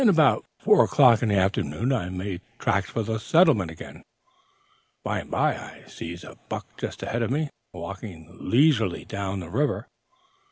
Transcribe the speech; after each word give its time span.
About 0.09 0.45
four 0.57 0.83
o'clock 0.83 1.21
in 1.21 1.29
the 1.29 1.37
afternoon 1.37 1.93
I 1.93 2.09
made 2.09 2.41
tracks 2.57 2.89
for 2.89 3.03
the 3.03 3.19
settlement 3.19 3.69
again. 3.69 4.01
By 5.03 5.19
and 5.19 5.29
by 5.29 5.55
I 5.55 5.83
sees 5.87 6.23
a 6.23 6.39
buck 6.49 6.65
just 6.75 7.03
ahead 7.03 7.21
of 7.21 7.29
me, 7.29 7.51
walking 7.71 8.27
leisurely 8.41 9.05
down 9.05 9.41
the 9.41 9.49
river. 9.51 9.89